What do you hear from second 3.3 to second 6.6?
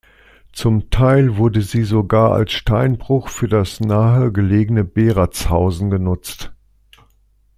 das nahe gelegene Beratzhausen genutzt.